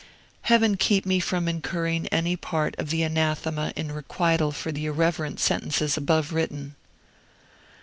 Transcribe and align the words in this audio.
Heaven 0.41 0.77
keep 0.77 1.05
me 1.05 1.19
from 1.19 1.47
incurring 1.47 2.07
any 2.07 2.35
part 2.35 2.73
of 2.79 2.89
the 2.89 3.03
anathema 3.03 3.71
in 3.75 3.91
requital 3.91 4.51
for 4.51 4.71
the 4.71 4.87
irreverent 4.87 5.39
sentences 5.39 5.95
above 5.95 6.33
written! 6.33 6.73